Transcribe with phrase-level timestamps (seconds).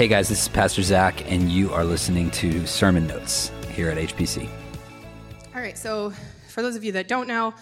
[0.00, 3.98] Hey guys, this is Pastor Zach, and you are listening to Sermon Notes here at
[3.98, 4.48] HPC.
[5.54, 6.14] All right, so
[6.48, 7.52] for those of you that don't know,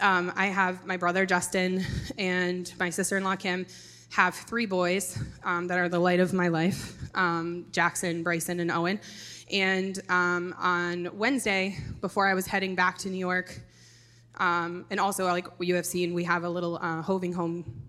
[0.00, 1.84] um, I have my brother Justin
[2.16, 3.66] and my sister in law Kim
[4.08, 8.70] have three boys um, that are the light of my life um, Jackson, Bryson, and
[8.70, 8.98] Owen.
[9.52, 13.60] And um, on Wednesday, before I was heading back to New York,
[14.38, 17.82] um, and also like you have seen, we have a little uh, hoving home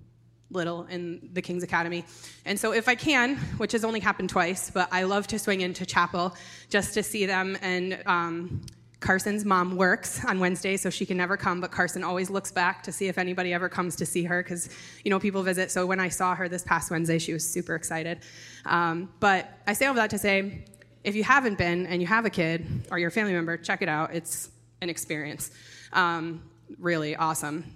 [0.53, 2.05] little in the King's Academy.
[2.45, 5.61] And so if I can, which has only happened twice, but I love to swing
[5.61, 6.35] into chapel
[6.69, 7.57] just to see them.
[7.61, 8.61] And um,
[8.99, 12.83] Carson's mom works on Wednesday, so she can never come, but Carson always looks back
[12.83, 14.69] to see if anybody ever comes to see her because,
[15.03, 15.71] you know, people visit.
[15.71, 18.19] So when I saw her this past Wednesday, she was super excited.
[18.65, 20.65] Um, but I say all that to say,
[21.03, 23.89] if you haven't been and you have a kid or your family member, check it
[23.89, 24.13] out.
[24.13, 24.49] It's
[24.81, 25.51] an experience.
[25.91, 26.41] Um,
[26.79, 27.75] really awesome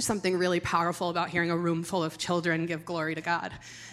[0.00, 3.52] something really powerful about hearing a room full of children give glory to God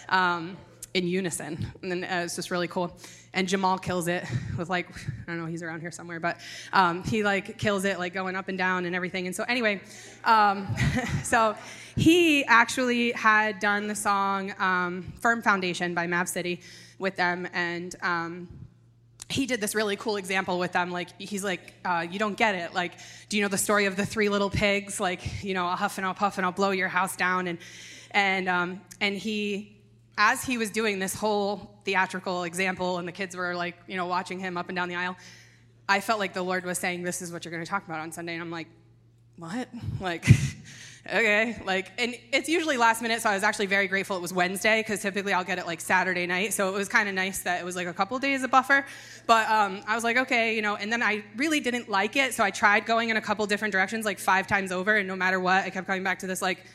[0.09, 0.57] um,
[0.93, 1.65] in unison.
[1.81, 2.97] And uh, it's just really cool.
[3.33, 4.23] And Jamal kills it
[4.57, 6.37] with like, I don't know, he's around here somewhere, but
[6.71, 9.27] um, he like kills it, like going up and down and everything.
[9.27, 9.81] And so, anyway,
[10.23, 10.73] um,
[11.23, 11.55] so
[11.97, 16.61] he actually had done the song um, Firm Foundation by Mav City
[16.97, 17.47] with them.
[17.53, 18.47] And um,
[19.29, 20.91] he did this really cool example with them.
[20.91, 22.73] Like, he's like, uh, you don't get it.
[22.73, 22.93] Like,
[23.27, 24.99] do you know the story of the three little pigs?
[24.99, 27.47] Like, you know, I'll huff and I'll puff and I'll blow your house down.
[27.47, 27.57] And,
[28.11, 29.81] and, um, and he,
[30.17, 34.05] as he was doing this whole theatrical example and the kids were like, you know,
[34.05, 35.17] watching him up and down the aisle,
[35.89, 37.99] I felt like the Lord was saying, this is what you're going to talk about
[37.99, 38.33] on Sunday.
[38.33, 38.67] And I'm like,
[39.37, 39.67] what?
[39.99, 40.27] Like,
[41.07, 44.33] okay like and it's usually last minute so i was actually very grateful it was
[44.33, 47.39] wednesday because typically i'll get it like saturday night so it was kind of nice
[47.41, 48.83] that it was like a couple days of buffer.
[49.27, 52.33] But um, i was like okay you know and then i really didn't like it
[52.33, 55.15] so i tried going in a couple different directions like five times over and no
[55.15, 56.65] matter what i kept coming back to this like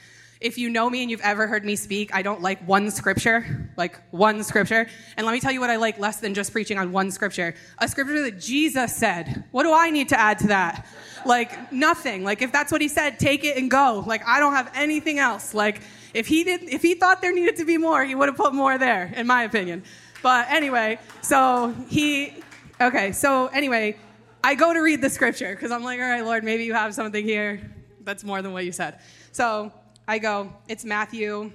[0.40, 3.70] if you know me and you've ever heard me speak, I don't like one scripture,
[3.76, 4.86] like one scripture.
[5.18, 7.54] And let me tell you what I like less than just preaching on one scripture.
[7.78, 9.44] A scripture that Jesus said.
[9.50, 10.86] What do I need to add to that?
[11.26, 12.24] Like nothing.
[12.24, 14.02] Like if that's what he said, take it and go.
[14.06, 15.52] Like I don't have anything else.
[15.52, 15.82] Like
[16.14, 18.54] if he did if he thought there needed to be more, he would have put
[18.54, 19.82] more there, in my opinion.
[20.22, 22.42] But anyway, so he
[22.80, 23.98] okay, so anyway,
[24.42, 26.94] I go to read the scripture because I'm like, all right, Lord, maybe you have
[26.94, 27.60] something here
[28.04, 29.00] that's more than what you said.
[29.32, 29.70] So
[30.10, 31.52] I go, it's Matthew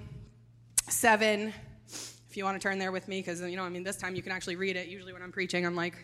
[0.88, 1.53] 7.
[1.89, 4.16] If you want to turn there with me, because, you know, I mean, this time
[4.16, 4.88] you can actually read it.
[4.88, 5.97] Usually when I'm preaching, I'm like,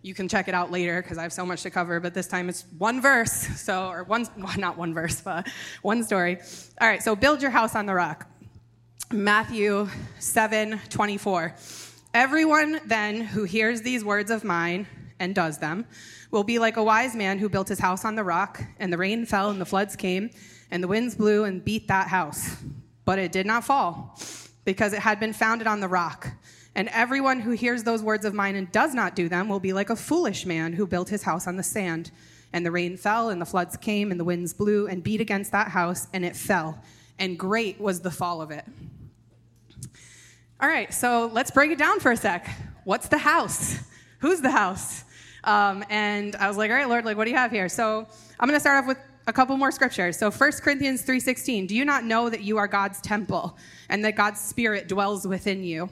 [0.00, 2.26] you can check it out later because I have so much to cover, but this
[2.26, 3.46] time it's one verse.
[3.58, 5.46] So, or one, well, not one verse, but
[5.82, 6.38] one story.
[6.80, 8.26] All right, so build your house on the rock.
[9.12, 9.90] Matthew
[10.20, 11.54] 7 24.
[12.14, 14.86] Everyone then who hears these words of mine
[15.20, 15.84] and does them
[16.30, 18.96] will be like a wise man who built his house on the rock, and the
[18.96, 20.30] rain fell and the floods came
[20.70, 22.56] and the winds blew and beat that house.
[23.04, 24.18] But it did not fall,
[24.64, 26.28] because it had been founded on the rock.
[26.74, 29.72] And everyone who hears those words of mine and does not do them will be
[29.72, 32.10] like a foolish man who built his house on the sand.
[32.52, 35.52] And the rain fell, and the floods came, and the winds blew and beat against
[35.52, 36.80] that house, and it fell.
[37.18, 38.64] And great was the fall of it.
[40.60, 42.48] All right, so let's break it down for a sec.
[42.84, 43.78] What's the house?
[44.20, 45.04] Who's the house?
[45.44, 47.68] Um, and I was like, all right, Lord, like, what do you have here?
[47.68, 48.06] So
[48.40, 50.16] I'm going to start off with a couple more scriptures.
[50.16, 53.56] So 1 Corinthians 3:16, do you not know that you are God's temple
[53.90, 55.90] and that God's spirit dwells within you?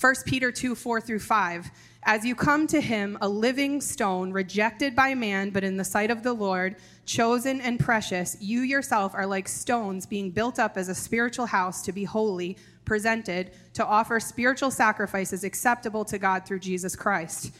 [0.00, 1.70] 1 Peter 2, 4 through 5.
[2.04, 6.12] As you come to him, a living stone, rejected by man, but in the sight
[6.12, 10.88] of the Lord, chosen and precious, you yourself are like stones being built up as
[10.88, 16.60] a spiritual house to be holy, presented, to offer spiritual sacrifices acceptable to God through
[16.60, 17.52] Jesus Christ.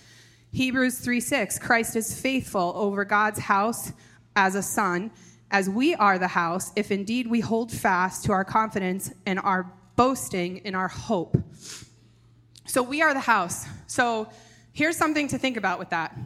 [0.52, 3.92] Hebrews 3 6, Christ is faithful over God's house
[4.38, 5.10] as a son,
[5.50, 9.70] as we are the house, if indeed we hold fast to our confidence and our
[9.96, 11.36] boasting in our hope.
[12.64, 13.66] So we are the house.
[13.88, 14.28] So
[14.72, 16.16] here's something to think about with that.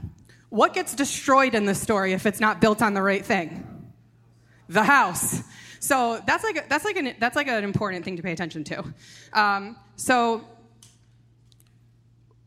[0.50, 3.66] What gets destroyed in the story if it's not built on the right thing?
[4.68, 5.40] The house.
[5.80, 8.62] So that's like a, that's like an that's like an important thing to pay attention
[8.64, 8.84] to.
[9.32, 10.44] Um, so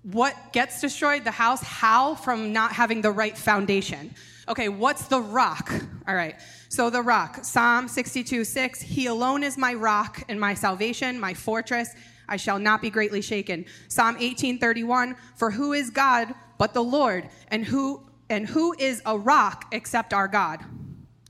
[0.04, 1.24] what gets destroyed?
[1.24, 1.64] The house.
[1.64, 2.14] How?
[2.14, 4.14] From not having the right foundation.
[4.48, 5.74] Okay, what's the rock?
[6.08, 6.36] All right,
[6.70, 11.34] so the rock, Psalm 62 6, He alone is my rock and my salvation, my
[11.34, 11.90] fortress.
[12.28, 13.66] I shall not be greatly shaken.
[13.88, 17.28] Psalm 18 31, For who is God but the Lord?
[17.50, 20.64] And who, and who is a rock except our God?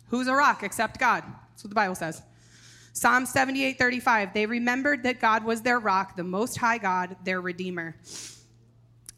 [0.10, 1.24] Who's a rock except God?
[1.52, 2.22] That's what the Bible says.
[2.92, 7.40] Psalm 78 35, They remembered that God was their rock, the Most High God, their
[7.40, 7.96] Redeemer.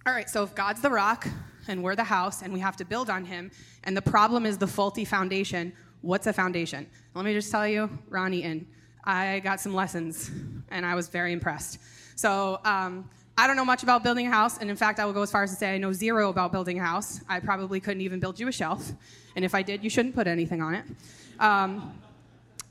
[0.05, 1.27] All right, so if God's the rock,
[1.67, 3.51] and we're the house and we have to build on him.
[3.83, 5.73] And the problem is the faulty foundation.
[6.01, 6.87] What's a foundation?
[7.13, 8.65] Let me just tell you, Ronnie and
[9.07, 10.29] I got some lessons,
[10.69, 11.79] and I was very impressed.
[12.15, 15.13] So um, I don't know much about building a house, and in fact, I will
[15.13, 17.21] go as far as to say I know zero about building a house.
[17.29, 18.91] I probably couldn't even build you a shelf,
[19.37, 20.83] and if I did, you shouldn't put anything on it.
[21.39, 21.93] Um,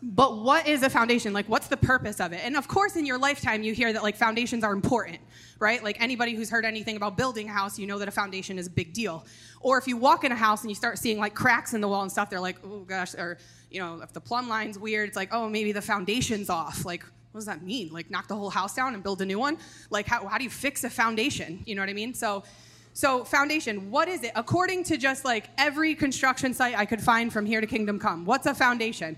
[0.03, 1.33] but what is a foundation?
[1.33, 2.41] Like, what's the purpose of it?
[2.45, 5.19] And of course, in your lifetime, you hear that like foundations are important,
[5.59, 5.83] right?
[5.83, 8.67] Like anybody who's heard anything about building a house, you know that a foundation is
[8.67, 9.25] a big deal.
[9.61, 11.89] Or if you walk in a house and you start seeing like cracks in the
[11.89, 13.39] wall and stuff, they're like, oh gosh, or
[13.71, 16.85] you know, if the plumb line's weird, it's like, oh, maybe the foundation's off.
[16.85, 17.03] Like,
[17.33, 17.91] what does that mean?
[17.93, 19.59] Like, knock the whole house down and build a new one?
[19.91, 21.63] Like, how, how do you fix a foundation?
[21.67, 22.15] You know what I mean?
[22.15, 22.45] So,
[22.93, 24.33] so foundation, what is it?
[24.37, 28.25] According to just like every construction site I could find from here to Kingdom Come,
[28.25, 29.17] what's a foundation?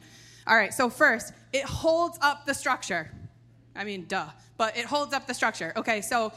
[0.48, 3.10] All right, so first, it holds up the structure.
[3.76, 5.74] I mean, duh, but it holds up the structure.
[5.76, 6.32] Okay, so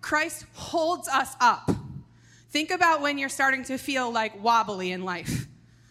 [0.00, 1.68] Christ holds us up.
[2.50, 5.48] Think about when you're starting to feel like wobbly in life.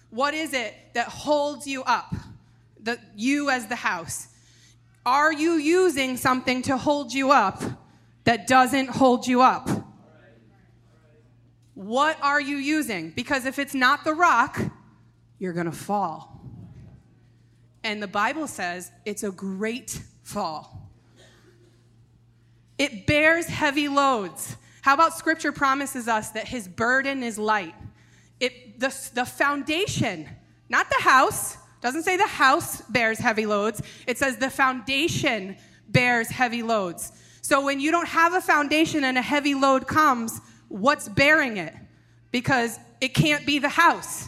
[0.09, 2.15] What is it that holds you up?
[2.81, 4.29] The, you as the house.
[5.05, 7.61] Are you using something to hold you up
[8.23, 9.69] that doesn't hold you up?
[11.73, 13.09] What are you using?
[13.09, 14.61] Because if it's not the rock,
[15.39, 16.34] you're going to fall.
[17.85, 20.89] And the Bible says it's a great fall.
[22.79, 24.57] It bears heavy loads.
[24.81, 27.75] How about scripture promises us that his burden is light?
[28.39, 30.27] It, the, the foundation,
[30.67, 33.83] not the house, doesn't say the house bears heavy loads.
[34.07, 35.55] It says the foundation
[35.87, 37.11] bears heavy loads.
[37.41, 41.75] So when you don't have a foundation and a heavy load comes, what's bearing it?
[42.31, 44.27] Because it can't be the house.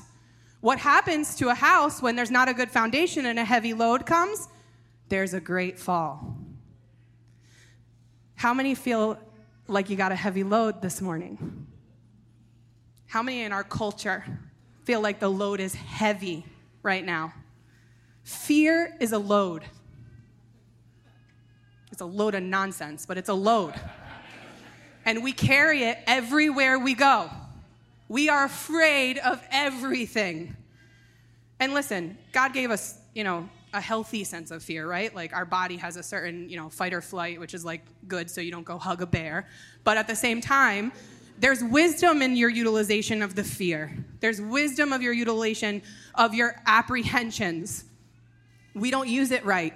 [0.67, 4.05] What happens to a house when there's not a good foundation and a heavy load
[4.05, 4.49] comes?
[5.07, 6.35] There's a great fall.
[8.35, 9.17] How many feel
[9.69, 11.67] like you got a heavy load this morning?
[13.05, 14.25] How many in our culture
[14.83, 16.45] feel like the load is heavy
[16.83, 17.33] right now?
[18.25, 19.63] Fear is a load.
[21.93, 23.73] It's a load of nonsense, but it's a load.
[25.05, 27.29] And we carry it everywhere we go.
[28.09, 30.56] We are afraid of everything.
[31.59, 35.13] And listen, God gave us, you know, a healthy sense of fear, right?
[35.13, 38.29] Like our body has a certain, you know, fight or flight, which is like good
[38.29, 39.47] so you don't go hug a bear.
[39.83, 40.91] But at the same time,
[41.39, 43.95] there's wisdom in your utilization of the fear.
[44.19, 45.81] There's wisdom of your utilization
[46.15, 47.85] of your apprehensions.
[48.73, 49.73] We don't use it right.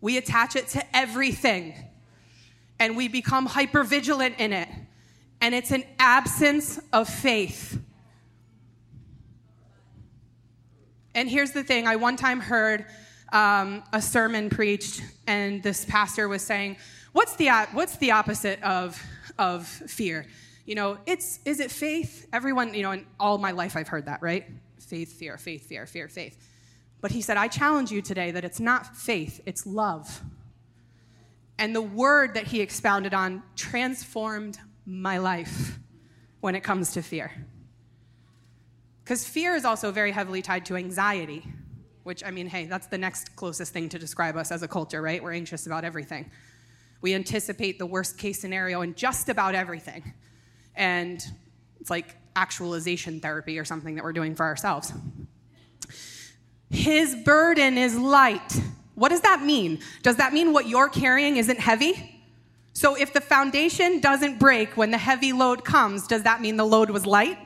[0.00, 1.74] We attach it to everything
[2.78, 4.68] and we become hyper vigilant in it.
[5.40, 7.78] And it's an absence of faith.
[11.14, 12.86] And here's the thing I one time heard
[13.32, 16.76] um, a sermon preached, and this pastor was saying,
[17.12, 19.00] What's the, what's the opposite of,
[19.38, 20.26] of fear?
[20.70, 22.28] you know, it's is it faith?
[22.32, 24.46] Everyone, you know, in all my life I've heard that, right?
[24.78, 26.38] Faith, fear, faith, fear, fear, faith.
[27.00, 30.22] But he said, I challenge you today that it's not faith, it's love.
[31.58, 35.80] And the word that he expounded on transformed my life
[36.40, 37.32] when it comes to fear.
[39.10, 41.42] Because fear is also very heavily tied to anxiety,
[42.04, 45.02] which, I mean, hey, that's the next closest thing to describe us as a culture,
[45.02, 45.20] right?
[45.20, 46.30] We're anxious about everything.
[47.00, 50.14] We anticipate the worst case scenario in just about everything
[50.76, 51.20] and
[51.80, 54.92] it's like actualization therapy or something that we're doing for ourselves.
[56.70, 58.60] His burden is light.
[58.94, 59.80] What does that mean?
[60.04, 62.22] Does that mean what you're carrying isn't heavy?
[62.74, 66.64] So if the foundation doesn't break when the heavy load comes, does that mean the
[66.64, 67.38] load was light?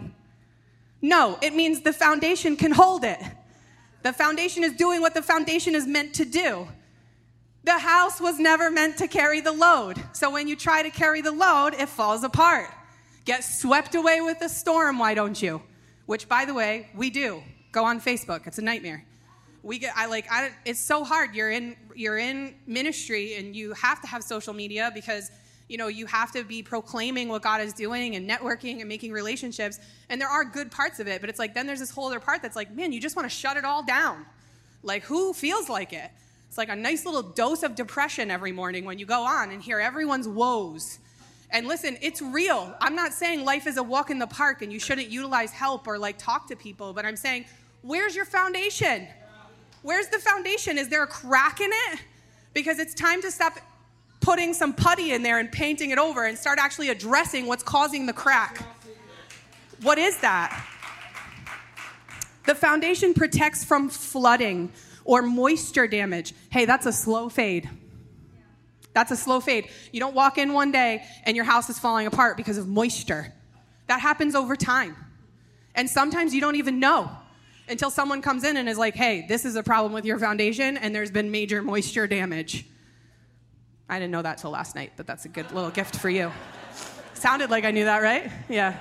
[1.05, 3.21] No, it means the foundation can hold it.
[4.03, 6.67] The foundation is doing what the foundation is meant to do.
[7.63, 10.03] The house was never meant to carry the load.
[10.15, 12.71] So when you try to carry the load, it falls apart.
[13.27, 15.61] Get swept away with a storm, why don't you?
[16.07, 17.43] Which, by the way, we do.
[17.71, 18.47] Go on Facebook.
[18.47, 19.05] It's a nightmare.
[19.63, 21.35] We get, I like, I, it's so hard.
[21.35, 25.31] You're in, you're in ministry and you have to have social media because,
[25.69, 29.13] you know, you have to be proclaiming what God is doing and networking and making
[29.13, 29.81] relationships.
[30.09, 32.21] And there are good parts of it, but it's like, then there's this whole other
[32.21, 34.27] part that's like, man, you just want to shut it all down.
[34.83, 36.11] Like, who feels like it?
[36.49, 39.63] It's like a nice little dose of depression every morning when you go on and
[39.63, 40.99] hear everyone's woes
[41.55, 42.75] and listen, it's real.
[42.81, 45.87] I'm not saying life is a walk in the park and you shouldn't utilize help
[45.87, 47.45] or like talk to people, but I'm saying,
[47.83, 49.07] where's your foundation?
[49.83, 50.79] Where's the foundation?
[50.79, 52.01] Is there a crack in it?
[52.55, 53.59] Because it's time to stop
[54.25, 58.07] putting some putty in there and painting it over and start actually addressing what's causing
[58.07, 58.65] the crack.
[59.83, 60.67] What is that?
[62.47, 64.73] The foundation protects from flooding
[65.05, 66.33] or moisture damage.
[66.49, 67.69] Hey, that's a slow fade.
[68.95, 69.69] That's a slow fade.
[69.93, 73.31] You don't walk in one day and your house is falling apart because of moisture.
[73.89, 74.97] That happens over time.
[75.75, 77.11] And sometimes you don't even know.
[77.69, 80.77] until someone comes in and is like, hey, this is a problem with your foundation
[80.77, 82.67] and there's been major moisture damage.
[83.89, 86.33] I didn't know that till last night, but that's a good little gift for you.
[87.15, 88.31] Sounded like I knew that, right?
[88.49, 88.77] Yeah.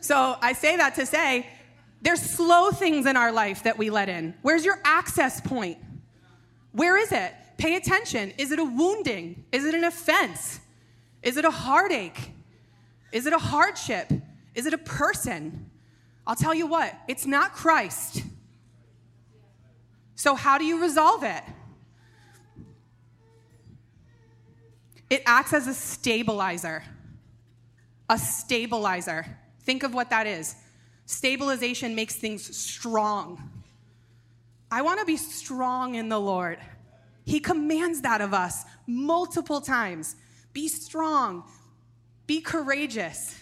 [0.00, 1.46] So I say that to say
[2.02, 4.34] there's slow things in our life that we let in.
[4.42, 5.78] Where's your access point?
[6.72, 7.32] Where is it?
[7.56, 8.32] Pay attention.
[8.38, 9.44] Is it a wounding?
[9.52, 10.60] Is it an offense?
[11.22, 12.32] Is it a heartache?
[13.12, 14.10] Is it a hardship?
[14.54, 15.70] Is it a person?
[16.26, 18.22] I'll tell you what, it's not Christ.
[20.14, 21.42] So, how do you resolve it?
[25.12, 26.82] It acts as a stabilizer.
[28.08, 29.26] A stabilizer.
[29.60, 30.56] Think of what that is.
[31.04, 33.50] Stabilization makes things strong.
[34.70, 36.60] I want to be strong in the Lord.
[37.26, 40.16] He commands that of us multiple times.
[40.54, 41.44] Be strong,
[42.26, 43.38] be courageous.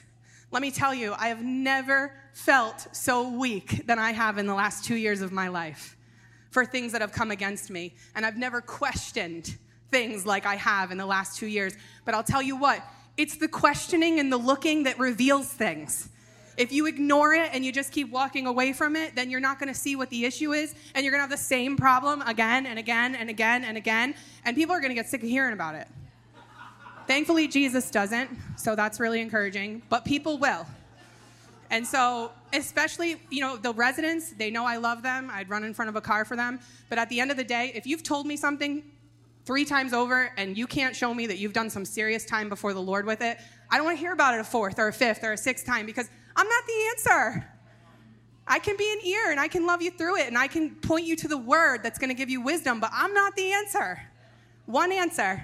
[0.51, 4.55] Let me tell you, I have never felt so weak than I have in the
[4.55, 5.97] last two years of my life
[6.51, 7.95] for things that have come against me.
[8.17, 9.57] And I've never questioned
[9.91, 11.75] things like I have in the last two years.
[12.05, 12.83] But I'll tell you what,
[13.17, 16.09] it's the questioning and the looking that reveals things.
[16.57, 19.59] If you ignore it and you just keep walking away from it, then you're not
[19.59, 22.23] going to see what the issue is, and you're going to have the same problem
[22.23, 25.29] again and again and again and again, and people are going to get sick of
[25.29, 25.89] hearing about it.
[27.07, 30.67] Thankfully, Jesus doesn't, so that's really encouraging, but people will.
[31.71, 35.31] And so, especially, you know, the residents, they know I love them.
[35.33, 36.61] I'd run in front of a car for them.
[36.89, 38.83] But at the end of the day, if you've told me something
[39.51, 42.73] three times over and you can't show me that you've done some serious time before
[42.73, 43.37] the Lord with it,
[43.69, 45.67] I don't want to hear about it a fourth or a fifth or a sixth
[45.67, 47.49] time because I'm not the answer.
[48.47, 50.77] I can be an ear and I can love you through it and I can
[50.77, 53.51] point you to the word that's going to give you wisdom, but I'm not the
[53.51, 54.01] answer.
[54.67, 55.43] One answer.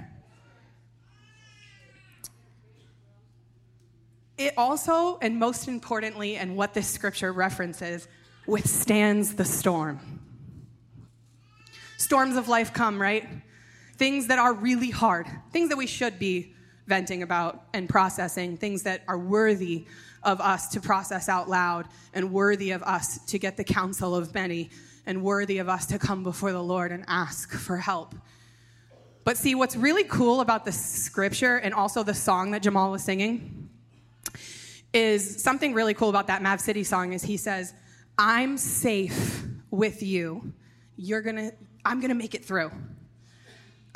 [4.38, 8.06] It also, and most importantly, and what this scripture references,
[8.46, 10.20] withstands the storm.
[11.96, 13.28] Storms of life come, right?
[13.96, 16.54] Things that are really hard, things that we should be
[16.86, 19.86] venting about and processing, things that are worthy
[20.22, 24.34] of us to process out loud and worthy of us to get the counsel of
[24.34, 24.70] many
[25.06, 28.14] and worthy of us to come before the Lord and ask for help.
[29.24, 33.02] But see, what's really cool about the scripture and also the song that Jamal was
[33.02, 33.68] singing
[34.92, 37.74] is something really cool about that Mav City song is he says,
[38.18, 40.52] I'm safe with you.
[40.96, 41.52] You're gonna,
[41.84, 42.70] I'm gonna make it through.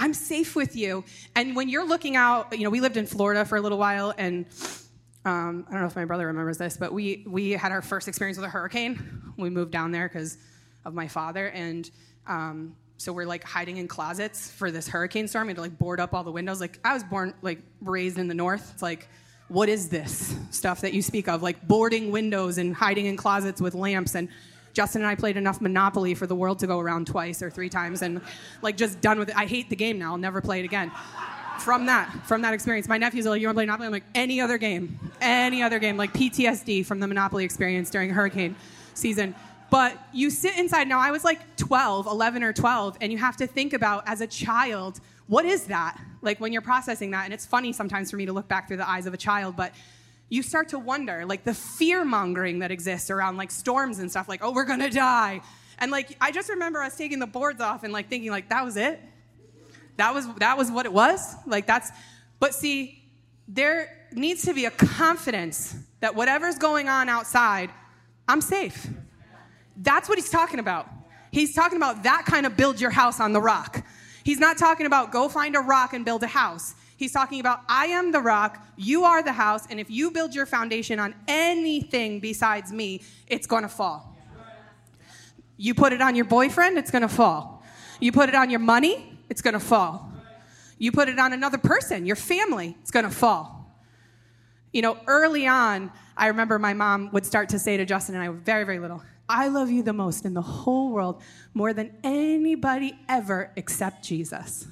[0.00, 1.04] I'm safe with you.
[1.36, 4.14] And when you're looking out, you know, we lived in Florida for a little while,
[4.16, 4.46] and
[5.26, 8.08] um, I don't know if my brother remembers this, but we we had our first
[8.08, 9.34] experience with a hurricane.
[9.36, 10.38] We moved down there because
[10.86, 11.88] of my father, and
[12.26, 15.48] um, so we're like hiding in closets for this hurricane storm.
[15.48, 16.62] We had to like board up all the windows.
[16.62, 18.70] Like I was born, like raised in the north.
[18.72, 19.06] It's like
[19.50, 21.42] what is this stuff that you speak of?
[21.42, 24.14] Like boarding windows and hiding in closets with lamps.
[24.14, 24.28] And
[24.72, 27.68] Justin and I played enough Monopoly for the world to go around twice or three
[27.68, 28.20] times and
[28.62, 29.36] like just done with it.
[29.36, 30.12] I hate the game now.
[30.12, 30.90] I'll never play it again.
[31.58, 34.04] From that, from that experience, my nephew's like, "You want to play Monopoly?" I'm like,
[34.14, 38.56] "Any other game, any other game." Like PTSD from the Monopoly experience during hurricane
[38.94, 39.34] season.
[39.70, 40.88] But you sit inside.
[40.88, 44.20] Now I was like 12, 11 or 12, and you have to think about as
[44.20, 45.00] a child
[45.30, 45.96] what is that?
[46.22, 48.78] Like when you're processing that, and it's funny sometimes for me to look back through
[48.78, 49.72] the eyes of a child, but
[50.30, 54.28] you start to wonder, like the fear mongering that exists around like storms and stuff,
[54.28, 55.42] like, oh, we're gonna die.
[55.78, 58.64] And like I just remember us taking the boards off and like thinking, like, that
[58.64, 59.00] was it?
[59.96, 61.34] That was that was what it was?
[61.46, 61.90] Like that's
[62.38, 63.02] but see,
[63.46, 67.70] there needs to be a confidence that whatever's going on outside,
[68.26, 68.88] I'm safe.
[69.76, 70.88] That's what he's talking about.
[71.32, 73.84] He's talking about that kind of build your house on the rock.
[74.24, 76.74] He's not talking about go find a rock and build a house.
[77.00, 80.34] He's talking about I am the rock, you are the house, and if you build
[80.34, 84.14] your foundation on anything besides me, it's going to fall.
[85.56, 87.64] You put it on your boyfriend, it's going to fall.
[88.00, 90.12] You put it on your money, it's going to fall.
[90.76, 93.74] You put it on another person, your family, it's going to fall.
[94.70, 98.22] You know, early on, I remember my mom would start to say to Justin and
[98.22, 101.22] I, very, very little, I love you the most in the whole world,
[101.54, 104.66] more than anybody ever except Jesus.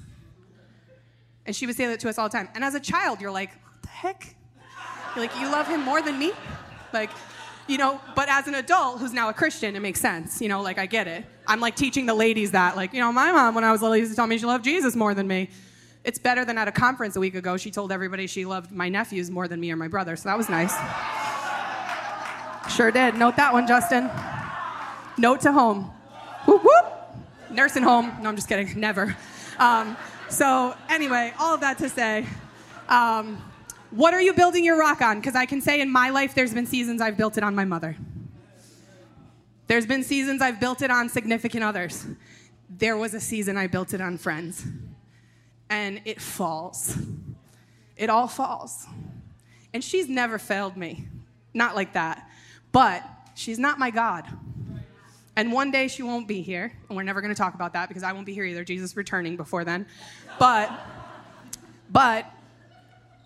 [1.49, 2.47] And she would say that to us all the time.
[2.53, 4.35] And as a child, you're like, what the heck?
[5.15, 6.31] You're like, you love him more than me?
[6.93, 7.09] Like,
[7.67, 10.43] you know, but as an adult who's now a Christian, it makes sense.
[10.43, 11.25] You know, like I get it.
[11.47, 13.97] I'm like teaching the ladies that, like, you know, my mom when I was little
[13.97, 15.49] used to tell me she loved Jesus more than me.
[16.03, 17.57] It's better than at a conference a week ago.
[17.57, 20.37] She told everybody she loved my nephews more than me or my brother, so that
[20.37, 20.75] was nice.
[22.71, 23.15] Sure did.
[23.15, 24.07] Note that one, Justin.
[25.17, 25.91] Note to home.
[26.45, 26.85] Whoop, whoop.
[27.49, 28.13] Nursing home.
[28.21, 28.79] No, I'm just kidding.
[28.79, 29.17] Never.
[29.57, 29.97] Um,
[30.29, 32.25] so, anyway, all of that to say,
[32.87, 33.41] um,
[33.91, 35.19] what are you building your rock on?
[35.19, 37.65] Because I can say in my life, there's been seasons I've built it on my
[37.65, 37.95] mother.
[39.67, 42.05] There's been seasons I've built it on significant others.
[42.69, 44.65] There was a season I built it on friends.
[45.69, 46.97] And it falls.
[47.95, 48.87] It all falls.
[49.73, 51.07] And she's never failed me.
[51.53, 52.27] Not like that.
[52.71, 53.03] But
[53.35, 54.25] she's not my God.
[55.39, 56.69] And one day she won't be here.
[56.89, 58.65] And we're never going to talk about that because I won't be here either.
[58.65, 59.85] Jesus returning before then.
[60.37, 60.69] But,
[61.89, 62.29] but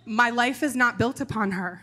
[0.06, 1.82] my life is not built upon her.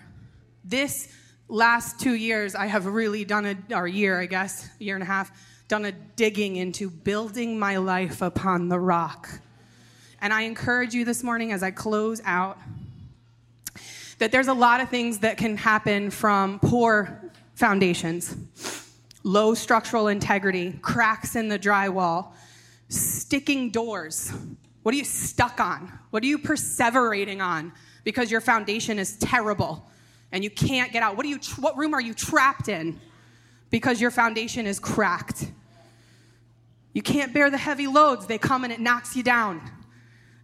[0.64, 1.12] This
[1.48, 5.06] last two years, I have really done a, or year, I guess, year and a
[5.06, 5.32] half,
[5.66, 9.28] done a digging into building my life upon the rock.
[10.20, 12.56] And I encourage you this morning as I close out
[14.20, 17.20] that there's a lot of things that can happen from poor
[17.56, 18.36] foundations
[19.22, 22.32] low structural integrity, cracks in the drywall,
[22.88, 24.32] sticking doors.
[24.82, 25.92] What are you stuck on?
[26.10, 27.72] What are you perseverating on
[28.04, 29.86] because your foundation is terrible
[30.32, 31.16] and you can't get out?
[31.16, 32.98] What, are you, what room are you trapped in
[33.68, 35.50] because your foundation is cracked?
[36.92, 39.60] You can't bear the heavy loads, they come and it knocks you down.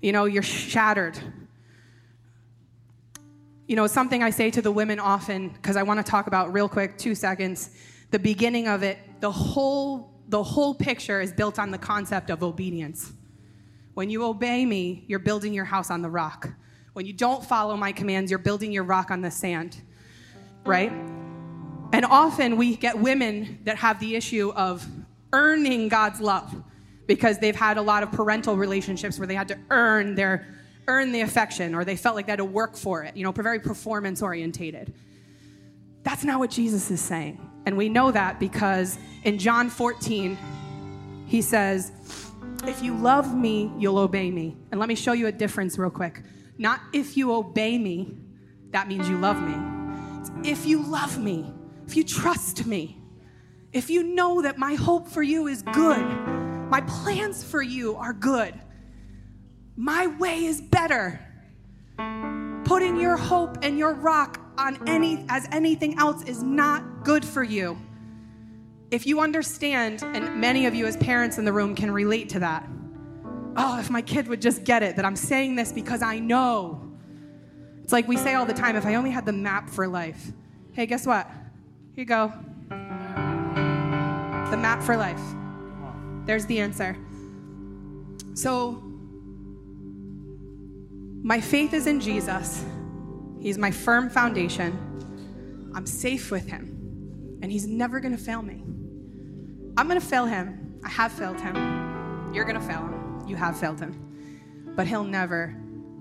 [0.00, 1.18] You know, you're shattered.
[3.66, 6.52] You know, something I say to the women often, because I want to talk about
[6.52, 7.70] real quick, two seconds,
[8.16, 12.42] the beginning of it, the whole, the whole picture is built on the concept of
[12.42, 13.12] obedience.
[13.92, 16.48] When you obey me, you're building your house on the rock.
[16.94, 19.82] When you don't follow my commands, you're building your rock on the sand,
[20.64, 20.90] right?
[21.92, 24.88] And often we get women that have the issue of
[25.34, 26.54] earning God's love
[27.06, 30.46] because they've had a lot of parental relationships where they had to earn their
[30.88, 33.32] earn the affection or they felt like they had to work for it, you know,
[33.32, 34.94] very performance orientated.
[36.02, 37.38] That's not what Jesus is saying.
[37.66, 40.38] And we know that because in John 14,
[41.26, 41.92] he says,
[42.64, 44.56] If you love me, you'll obey me.
[44.70, 46.22] And let me show you a difference real quick.
[46.58, 48.16] Not if you obey me,
[48.70, 49.54] that means you love me.
[50.20, 51.52] It's if you love me,
[51.86, 53.02] if you trust me,
[53.72, 56.04] if you know that my hope for you is good,
[56.70, 58.54] my plans for you are good,
[59.76, 61.20] my way is better.
[62.64, 67.42] Putting your hope and your rock on any as anything else is not good for
[67.42, 67.78] you.
[68.90, 72.40] If you understand, and many of you as parents in the room can relate to
[72.40, 72.68] that.
[73.56, 76.82] Oh, if my kid would just get it that I'm saying this because I know.
[77.82, 80.32] It's like we say all the time if I only had the map for life.
[80.72, 81.26] Hey, guess what?
[81.94, 82.32] Here you go.
[82.68, 85.20] The map for life.
[86.26, 86.96] There's the answer.
[88.34, 88.82] So,
[91.22, 92.64] my faith is in Jesus.
[93.46, 95.70] He's my firm foundation.
[95.72, 98.64] I'm safe with him, and he's never going to fail me.
[99.76, 100.80] I'm going to fail him.
[100.82, 101.54] I have failed him.
[102.34, 103.22] You're going to fail him.
[103.28, 104.72] You have failed him.
[104.74, 105.56] But he'll never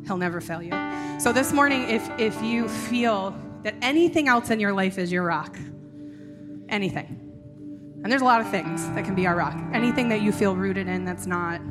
[0.08, 0.72] he'll never fail you.
[1.20, 5.26] So this morning if if you feel that anything else in your life is your
[5.26, 5.56] rock,
[6.68, 7.06] anything.
[8.04, 9.56] And there's a lot of things that can be our rock.
[9.72, 11.62] Anything that you feel rooted in that's not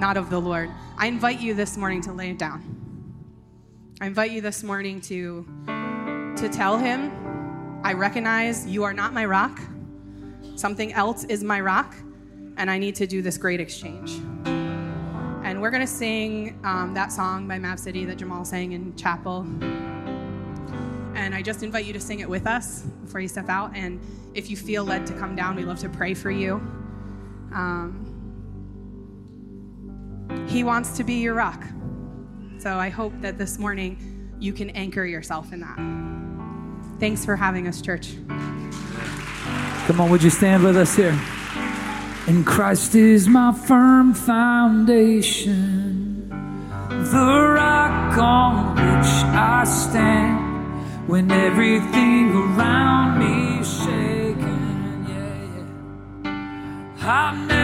[0.00, 0.68] not of the Lord.
[0.96, 2.77] I invite you this morning to lay it down.
[4.00, 7.10] I invite you this morning to, to tell him,
[7.82, 9.60] I recognize you are not my rock.
[10.54, 11.96] Something else is my rock,
[12.58, 14.12] and I need to do this great exchange.
[14.46, 18.94] And we're going to sing um, that song by Mav City that Jamal sang in
[18.94, 19.40] chapel.
[21.16, 23.72] And I just invite you to sing it with us before you step out.
[23.74, 24.00] And
[24.32, 26.54] if you feel led to come down, we'd love to pray for you.
[27.52, 28.04] Um,
[30.48, 31.64] he wants to be your rock.
[32.68, 33.96] So I hope that this morning
[34.38, 35.78] you can anchor yourself in that.
[37.00, 38.14] Thanks for having us, church.
[39.86, 41.18] Come on, would you stand with us here?
[42.26, 45.48] And Christ is my firm foundation,
[46.90, 55.06] the rock on which I stand when everything around me is shaking.
[55.08, 55.42] Yeah,
[57.46, 57.57] yeah.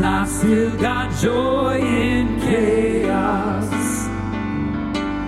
[0.00, 3.68] I've still got joy in chaos.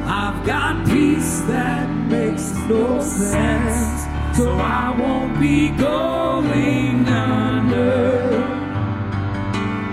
[0.06, 4.06] I've got peace that makes no sense,
[4.37, 8.44] so I won't be going under.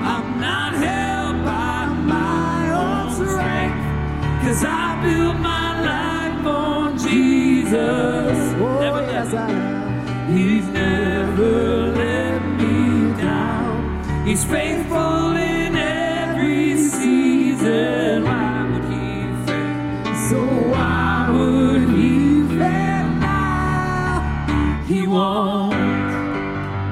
[0.03, 1.85] I'm not held by
[2.15, 8.37] my own strength, cause I built my life on Jesus.
[8.61, 11.76] Oh, never yes, He's never
[14.35, 18.23] faithful in every season.
[18.23, 20.15] Why would he fail?
[20.29, 20.39] So
[20.73, 24.83] why would he fail now?
[24.85, 25.73] He won't.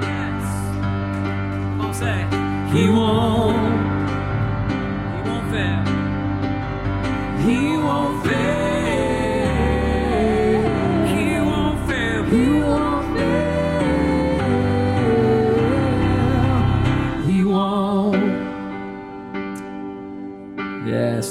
[0.02, 0.44] Yes.
[1.78, 2.26] Come on, say.
[2.72, 3.65] He won't.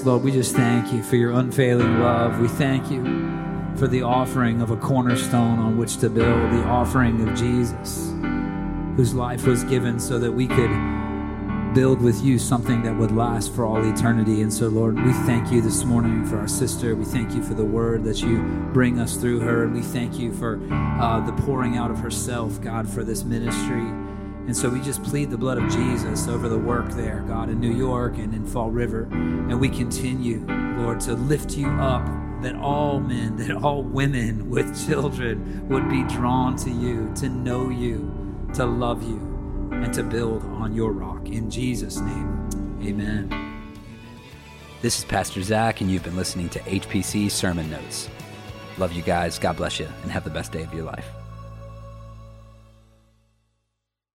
[0.04, 2.38] Lord, we just thank you for your unfailing love.
[2.38, 3.02] We thank you
[3.76, 8.12] for the offering of a cornerstone on which to build, the offering of Jesus,
[8.96, 10.70] whose life was given so that we could
[11.74, 14.42] build with you something that would last for all eternity.
[14.42, 16.94] And so, Lord, we thank you this morning for our sister.
[16.94, 18.42] We thank you for the word that you
[18.74, 19.64] bring us through her.
[19.64, 24.03] And we thank you for uh, the pouring out of herself, God, for this ministry.
[24.46, 27.60] And so we just plead the blood of Jesus over the work there, God, in
[27.60, 29.04] New York and in Fall River.
[29.10, 30.44] And we continue,
[30.76, 32.04] Lord, to lift you up
[32.42, 37.70] that all men, that all women with children would be drawn to you, to know
[37.70, 39.18] you, to love you,
[39.72, 41.26] and to build on your rock.
[41.28, 43.72] In Jesus' name, amen.
[44.82, 48.10] This is Pastor Zach, and you've been listening to HPC Sermon Notes.
[48.76, 49.38] Love you guys.
[49.38, 51.23] God bless you, and have the best day of your life.